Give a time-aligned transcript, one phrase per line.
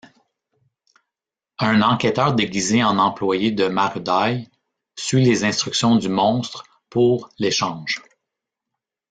[1.59, 4.47] Un enquêteur déguisé en employé de Marudai
[4.97, 8.01] suit les instructions du Monstre pour l'échange.